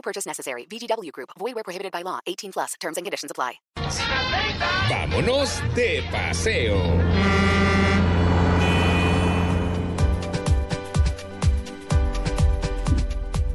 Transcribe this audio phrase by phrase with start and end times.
[0.00, 0.66] No purchase necessary.
[0.66, 1.30] VGW Group.
[1.38, 2.20] Void where prohibited by law.
[2.26, 2.74] 18 plus.
[2.80, 3.60] Terms and conditions apply.
[4.88, 6.78] Vámonos de paseo.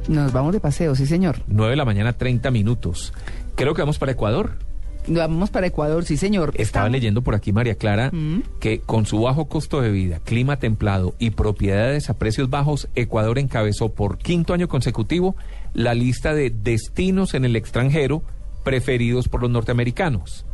[0.08, 1.42] Nos vamos de paseo, sí, señor.
[1.48, 3.12] 9 de la mañana, 30 minutos.
[3.56, 4.56] Creo que vamos para Ecuador.
[5.08, 6.48] Vamos para Ecuador, sí, señor.
[6.50, 8.40] Estaba Estamos- leyendo por aquí, María Clara, Mm.
[8.58, 13.38] que con su bajo costo de vida, clima templado y propiedades a precios bajos, Ecuador
[13.38, 15.36] encabezó por quinto año consecutivo
[15.74, 18.22] la lista de destinos en el extranjero
[18.64, 20.44] preferidos por los norteamericanos.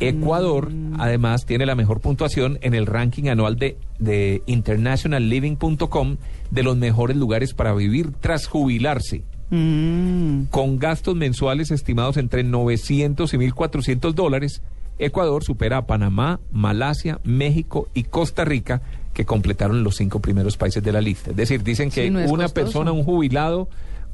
[0.00, 1.00] Ecuador, Mm.
[1.00, 6.16] además, tiene la mejor puntuación en el ranking anual de, de internationalliving.com
[6.50, 10.44] de los mejores lugares para vivir tras jubilarse Mm.
[10.50, 14.62] con gastos mensuales estimados entre 900 y 1.400 dólares,
[14.98, 18.82] Ecuador supera a Panamá, Malasia, México y Costa Rica,
[19.14, 21.30] que completaron los cinco primeros países de la lista.
[21.30, 22.54] Es decir, dicen que Sí, no es una costoso.
[22.54, 23.68] persona, un jubilado,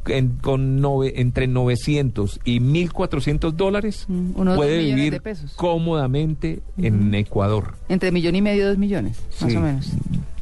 [0.07, 5.23] en- con nove- entre 900 y 1.400 dólares Mm, unos puede vivir
[5.57, 7.75] cómodamente en Ecuador.
[7.89, 9.91] Entre millón y medio y dos millones, más o menos.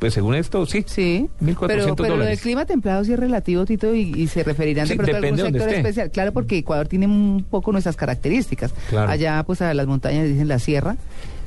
[0.02, 0.82] Pues según esto, sí.
[0.84, 2.38] Sí, 1.400 pero, pero dólares.
[2.38, 5.18] el clima templado sí es relativo, Tito, y, y se referirán Sí, de pronto a
[5.20, 6.10] algún sector especial.
[6.10, 8.74] Claro, porque Ecuador tiene un poco nuestras características.
[8.90, 9.08] Claro.
[9.08, 10.96] Allá, pues, a las montañas dicen la sierra.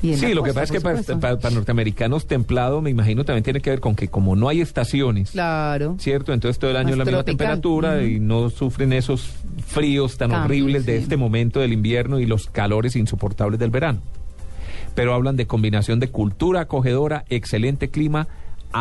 [0.02, 3.44] Y Sí, lo que pasa es que para, para- para norteamericanos templado, me imagino, también
[3.44, 5.98] tiene que ver con que como no hay estaciones, Claro.
[6.00, 6.32] ¿cierto?
[6.32, 9.32] Entonces todo el año es la misma temperatura y no sufren esos
[9.68, 14.00] fríos tan horribles de este momento del invierno y los calores insoportables del verano.
[14.94, 18.28] Pero hablan de combinación de cultura acogedora, excelente clima,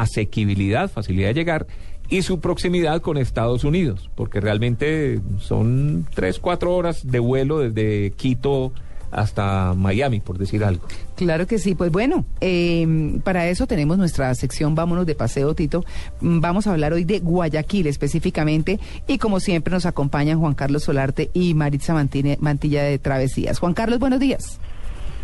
[0.02, 1.66] asequibilidad, facilidad de llegar
[2.08, 8.10] y su proximidad con Estados Unidos, porque realmente son tres, cuatro horas de vuelo desde
[8.12, 8.72] Quito
[9.10, 10.84] hasta Miami, por decir algo.
[11.14, 15.84] Claro que sí, pues bueno, eh, para eso tenemos nuestra sección Vámonos de Paseo, Tito.
[16.20, 20.82] Mm, Vamos a hablar hoy de Guayaquil específicamente y como siempre nos acompañan Juan Carlos
[20.82, 23.60] Solarte y Maritza Mantine- Mantilla de Travesías.
[23.60, 24.58] Juan Carlos, buenos días.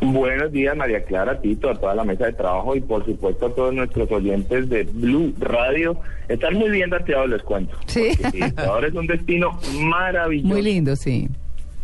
[0.01, 3.55] Buenos días, María Clara, Tito, a toda la mesa de trabajo y por supuesto a
[3.55, 5.97] todos nuestros oyentes de Blue Radio.
[6.29, 7.77] Están muy bien dateados, les cuento.
[7.87, 8.13] Sí.
[8.33, 10.49] Ecuador es un destino maravilloso.
[10.49, 11.29] Muy lindo, sí.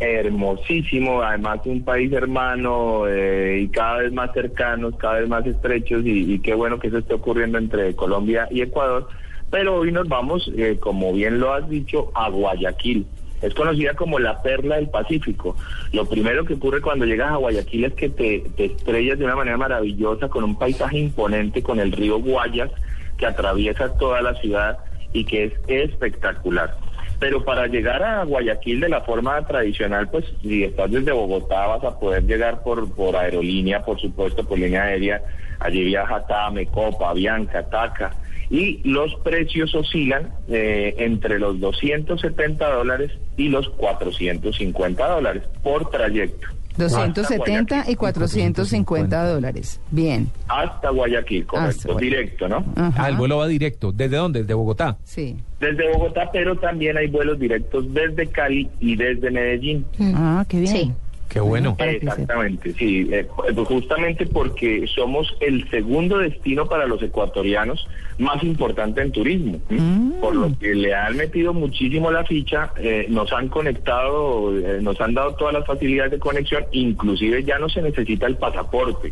[0.01, 6.05] Hermosísimo, además un país hermano eh, y cada vez más cercanos, cada vez más estrechos
[6.05, 9.09] y, y qué bueno que eso esté ocurriendo entre Colombia y Ecuador.
[9.51, 13.07] Pero hoy nos vamos, eh, como bien lo has dicho, a Guayaquil.
[13.43, 15.57] Es conocida como la perla del Pacífico.
[15.93, 19.57] Lo primero que ocurre cuando llegas a Guayaquil es que te, estrellas de una manera
[19.57, 22.71] maravillosa con un paisaje imponente, con el río Guayas
[23.19, 24.79] que atraviesa toda la ciudad
[25.13, 26.77] y que es espectacular.
[27.19, 31.85] Pero para llegar a Guayaquil de la forma tradicional, pues si estás desde Bogotá vas
[31.85, 35.23] a poder llegar por, por aerolínea, por supuesto, por línea aérea.
[35.59, 38.13] Allí viaja Tame, Copa, Bianca, Taca.
[38.51, 46.47] Y los precios oscilan eh, entre los 270 dólares y los 450 dólares por trayecto.
[46.77, 49.81] 270 Hasta y 450 dólares.
[49.91, 52.11] Bien, Hasta Guayaquil, Hasta correcto, Guayaquil.
[52.11, 52.65] directo, ¿no?
[52.77, 53.05] Ajá.
[53.05, 53.93] Ah, el vuelo va directo.
[53.93, 54.41] ¿Desde dónde?
[54.43, 54.99] ¿Desde Bogotá?
[55.05, 55.37] Sí.
[55.59, 59.87] Desde Bogotá, pero también hay vuelos directos desde Cali y desde Medellín.
[60.15, 60.73] Ah, qué bien.
[60.73, 60.93] Sí.
[61.29, 61.77] Qué bueno.
[61.79, 67.87] Exactamente, sí, eh, pues justamente porque somos el segundo destino para los ecuatorianos
[68.19, 69.75] más importante en turismo, ¿sí?
[69.75, 70.13] Mm.
[70.21, 75.01] por lo que le han metido muchísimo la ficha, eh, nos han conectado, eh, nos
[75.01, 79.11] han dado todas las facilidades de conexión, inclusive ya no se necesita el pasaporte,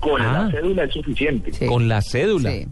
[0.00, 0.44] con Ah.
[0.44, 1.52] la cédula es suficiente.
[1.52, 1.66] Sí.
[1.66, 2.50] Con la cédula.
[2.52, 2.66] Sí.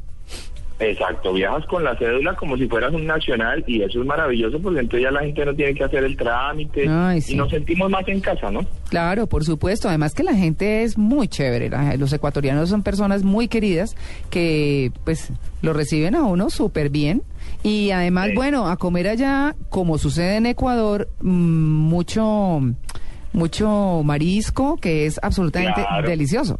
[0.78, 4.80] Exacto, viajas con la cédula como si fueras un nacional y eso es maravilloso porque
[4.80, 7.32] entonces ya la gente no tiene que hacer el trámite Ay, sí.
[7.32, 8.60] y nos sentimos más en casa, ¿no?
[8.90, 9.88] Claro, por supuesto.
[9.88, 11.70] Además que la gente es muy chévere.
[11.96, 13.96] Los ecuatorianos son personas muy queridas
[14.28, 15.32] que pues
[15.62, 17.22] lo reciben a uno súper bien.
[17.62, 18.34] Y además, Sí.
[18.34, 22.60] bueno, a comer allá, como sucede en Ecuador, mm, mucho,
[23.32, 26.08] mucho marisco que es absolutamente Claro.
[26.08, 26.58] delicioso.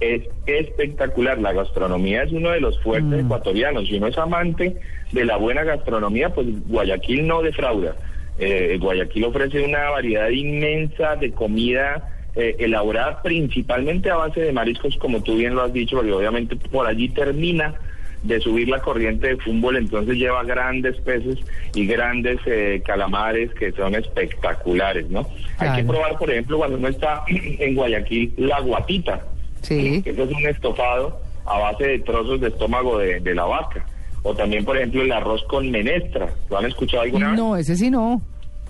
[0.00, 3.26] Es espectacular, la gastronomía es uno de los fuertes Mm.
[3.26, 3.86] ecuatorianos.
[3.88, 4.76] Si uno es amante
[5.12, 7.94] de la buena gastronomía, pues Guayaquil no defrauda.
[8.38, 12.06] Eh, Guayaquil ofrece una variedad inmensa de comida
[12.36, 16.54] eh, elaborada principalmente a base de mariscos, como tú bien lo has dicho, porque obviamente
[16.56, 17.74] por allí termina
[18.22, 21.38] de subir la corriente de fútbol, entonces lleva grandes peces
[21.74, 25.26] y grandes eh, calamares que son espectaculares, ¿no?
[25.58, 29.26] Hay que probar, por ejemplo, cuando uno está en Guayaquil, la guatita.
[29.62, 30.02] Sí.
[30.02, 33.84] que Eso es un estofado a base de trozos de estómago de, de la vaca.
[34.22, 36.28] O también, por ejemplo, el arroz con menestra.
[36.50, 37.38] ¿Lo han escuchado alguna vez?
[37.38, 38.20] No, ese sí no.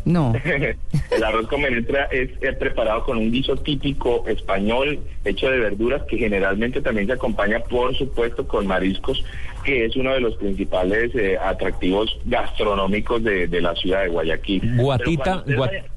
[0.05, 0.33] No.
[1.11, 6.17] el arroz con menestra es, preparado con un guiso típico español hecho de verduras que
[6.17, 9.23] generalmente también se acompaña, por supuesto, con mariscos,
[9.65, 14.77] que es uno de los principales eh, atractivos gastronómicos de, de la ciudad de Guayaquil.
[14.77, 15.45] Guatita,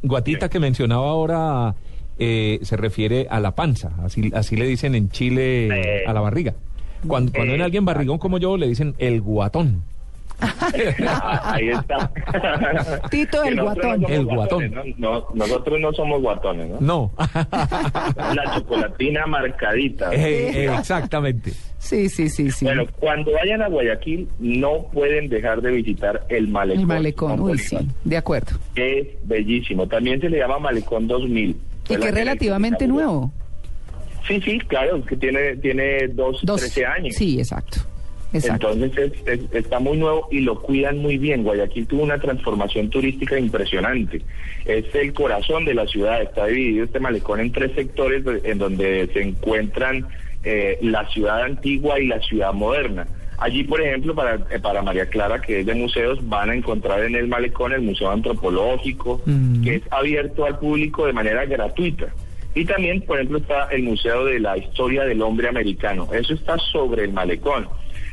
[0.01, 1.75] guatita que mencionaba ahora
[2.19, 6.03] eh, se refiere a la panza, así, así le dicen en Chile Eh.
[6.07, 6.53] a la barriga.
[7.07, 9.83] Cuando, cuando ven a alguien barrigón como yo, le dicen el guatón.
[10.39, 12.11] Ah, Ahí está.
[13.11, 14.01] Tito el guatón.
[14.01, 14.69] no El guatón.
[14.69, 15.11] guatones, ¿no?
[15.21, 16.77] No, nosotros no somos guatones, ¿no?
[16.81, 17.11] No.
[17.55, 20.13] La chocolatina marcadita.
[20.13, 21.51] Eh, eh, exactamente.
[21.77, 22.65] Sí, sí, sí, sí.
[22.65, 26.81] Bueno, cuando vayan a Guayaquil no pueden dejar de visitar el malecón.
[26.81, 28.57] el malecón, uy, sí, de acuerdo.
[28.75, 29.87] Es bellísimo.
[29.87, 31.55] También se le llama Malecón 2000.
[31.89, 33.31] Y que es relativamente nuevo.
[34.27, 36.61] Sí, sí, claro, que tiene, tiene dos, Dos.
[36.61, 37.15] 13 años.
[37.15, 37.79] Sí, exacto.
[38.31, 38.71] Exacto.
[38.71, 41.43] Entonces es- es- está muy nuevo y lo cuidan muy bien.
[41.43, 44.21] Guayaquil tuvo una transformación turística impresionante.
[44.65, 46.21] Es el corazón de la ciudad.
[46.21, 50.07] Está dividido este malecón en tres sectores en donde se encuentran
[50.45, 53.05] eh, la ciudad antigua y la ciudad moderna.
[53.37, 57.03] Allí, por ejemplo, para, eh, para María Clara, que es de museos, van a encontrar
[57.03, 59.63] en el malecón el Museo Antropológico, Mm.
[59.63, 62.07] que es abierto al público de manera gratuita.
[62.55, 66.07] Y también, por ejemplo, está el Museo de la Historia del Hombre Americano.
[66.13, 67.67] Eso está sobre el malecón.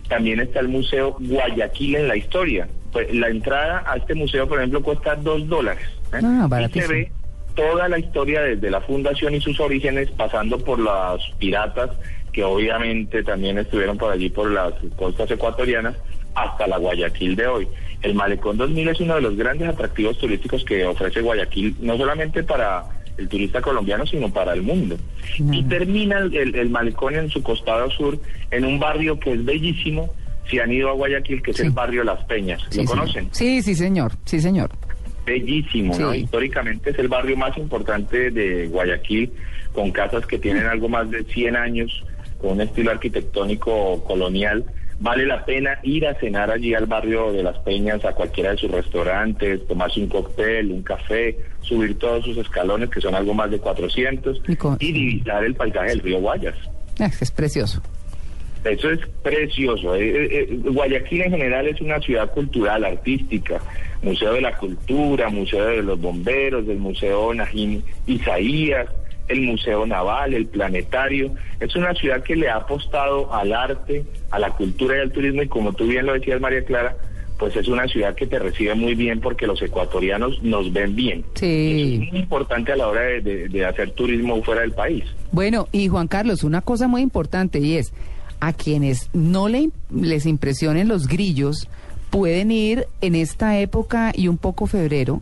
[0.08, 2.66] También está el Museo Guayaquil en la Historia.
[2.92, 5.84] Pues, la entrada a este museo, por ejemplo, cuesta dos dólares.
[6.12, 6.20] ¿eh?
[6.22, 7.12] Ah, y se ve
[7.54, 11.90] toda la historia desde la fundación y sus orígenes, pasando por las piratas,
[12.32, 15.96] que obviamente también estuvieron por allí, por las costas ecuatorianas,
[16.34, 17.68] hasta la Guayaquil de hoy.
[18.02, 22.42] El Malecón 2000 es uno de los grandes atractivos turísticos que ofrece Guayaquil, no solamente
[22.42, 22.84] para
[23.18, 24.96] el turista colombiano, sino para el mundo.
[25.52, 28.18] Y termina el, el- el malecón en su costado sur,
[28.50, 30.14] en un barrio que es bellísimo,
[30.48, 31.64] si han ido a Guayaquil, que es Sí.
[31.64, 32.62] el barrio Las Peñas.
[32.74, 33.28] ¿Lo conocen?
[33.32, 34.12] Sí, sí, señor.
[34.24, 34.70] Sí, señor.
[35.26, 36.14] bellísimo, ¿no?
[36.14, 39.30] Históricamente es el barrio más importante de Guayaquil,
[39.72, 42.04] con casas que tienen algo más de 100 años,
[42.40, 44.64] con un estilo arquitectónico colonial.
[45.02, 48.58] Vale la pena ir a cenar allí al barrio de Las Peñas, a cualquiera de
[48.58, 53.50] sus restaurantes, tomarse un cóctel, un café, subir todos sus escalones, que son algo más
[53.50, 56.54] de 400, Y con- y divisar el paisaje del río Guayas.
[56.98, 57.80] Ah, Es precioso.
[58.62, 59.94] Eso es precioso.
[59.94, 63.58] Eh, eh, eh, Guayaquil en general es una ciudad cultural, artística.
[64.02, 68.86] Museo de la Cultura, Museo de los Bomberos, del Museo Najín Isaías,
[69.30, 71.32] el Museo Naval, el Planetario.
[71.60, 75.42] Es una ciudad que le ha apostado al arte, a la cultura y al turismo
[75.42, 76.96] y como tú bien lo decías, María Clara,
[77.38, 81.24] pues es una ciudad que te recibe muy bien porque los ecuatorianos nos ven bien.
[81.34, 81.94] Sí.
[81.94, 85.04] Eso es muy importante a la hora de, de- de hacer turismo fuera del país.
[85.32, 87.92] Bueno, y Juan Carlos, una cosa muy importante y es,
[88.40, 91.68] a quienes no le, les impresionen los grillos,
[92.10, 95.20] pueden ir en esta época y un poco febrero,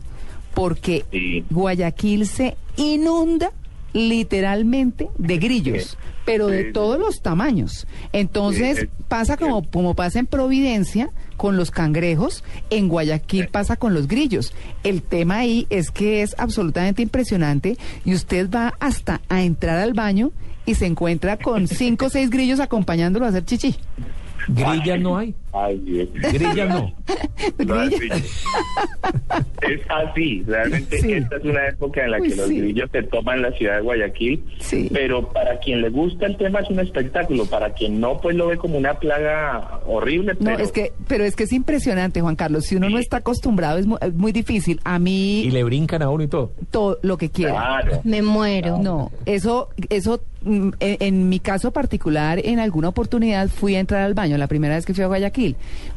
[0.53, 1.43] porque Sí.
[1.49, 3.51] Guayaquil se inunda
[3.93, 7.87] literalmente de grillos, pero de todos los tamaños.
[8.13, 14.07] Entonces pasa como, como pasa en Providencia con los cangrejos, en Guayaquil pasa con los
[14.07, 14.53] grillos.
[14.83, 19.93] El tema ahí es que es absolutamente impresionante y usted va hasta a entrar al
[19.93, 20.31] baño
[20.65, 23.75] y se encuentra con cinco o seis grillos acompañándolo a hacer chichi.
[24.47, 25.35] Grillas no hay.
[25.53, 26.07] Ay, Dios.
[26.13, 26.93] Grillas no.
[27.57, 28.45] Grillos.
[29.61, 31.13] Es así, realmente Sí.
[31.13, 32.57] esta es una época en la Uy, que los sí.
[32.59, 34.89] grillos se toman la ciudad de Guayaquil, Sí.
[34.93, 38.47] pero para quien le gusta el tema es un espectáculo, para quien no, pues lo
[38.47, 40.33] ve como una plaga horrible.
[40.39, 42.65] No, pero es que, pero es que es impresionante, Juan Carlos.
[42.65, 44.79] Si uno no está acostumbrado es es muy, difícil.
[44.83, 46.51] A mí, Y le brincan a uno y todo.
[46.71, 47.53] todo lo que quiera.
[47.53, 48.01] Claro.
[48.03, 48.77] Me muero.
[48.81, 54.03] No, eso, eso, mm, en, en mi caso particular, en alguna oportunidad fui a entrar
[54.03, 55.38] al baño, la primera vez que fui a Guayaquil,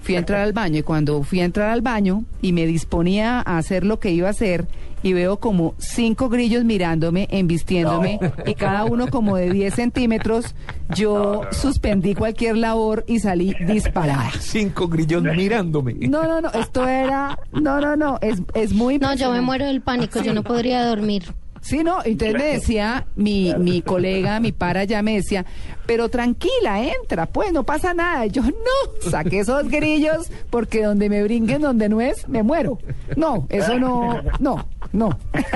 [0.02, 3.42] fui a entrar al baño y cuando fui a entrar al baño y me disponía
[3.44, 4.66] a hacer lo que iba a hacer
[5.02, 10.54] y veo como cinco grillos mirándome, embistiéndome y cada uno como de 10 centímetros,
[10.94, 14.30] yo suspendí cualquier labor y salí disparada.
[14.38, 15.94] Cinco grillos mirándome.
[15.94, 19.66] No, no, no, esto era, no, no, no, es, es muy No, yo me muero
[19.66, 21.24] del pánico, yo no podría dormir.
[21.62, 25.46] Sí, no, entonces me decía mi, mi colega, mi para ya me decía,
[25.86, 28.26] pero tranquila, entra, pues no pasa nada.
[28.26, 32.78] Y yo, no, saqué esos grillos porque donde me brinquen, donde no es, me muero.
[33.16, 34.66] No, eso no, no.
[34.92, 35.18] No.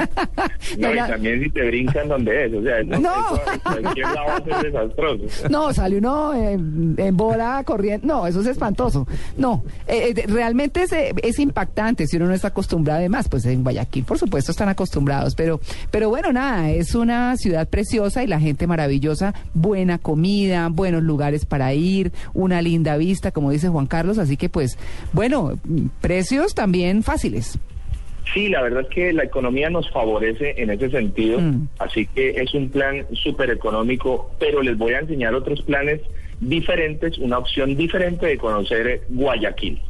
[0.78, 3.34] No, y la- también si te brincan donde es, o sea, eso, No.
[3.36, 5.48] eso en cualquier lado es desastroso.
[5.48, 8.06] No, sale uno en, en bola corriendo.
[8.06, 9.06] No, eso es espantoso.
[9.36, 12.98] No, eh, eh, realmente es, eh, es impactante si uno no está acostumbrado.
[12.98, 15.34] Además, pues en Guayaquil, por supuesto, están acostumbrados.
[15.36, 15.60] Pero,
[15.92, 19.34] pero bueno, nada, es una ciudad preciosa y la gente maravillosa.
[19.54, 24.18] Buena comida, buenos lugares para ir, una linda vista, como dice Juan Carlos.
[24.18, 24.76] Así que, pues,
[25.12, 25.52] bueno,
[26.00, 27.58] precios también fáciles.
[28.34, 31.68] Sí, la verdad es que la economía nos favorece en ese sentido, Mm.
[31.78, 36.00] así que es un plan súper económico, pero les voy a enseñar otros planes
[36.40, 39.80] diferentes, una opción diferente de conocer Guayaquil.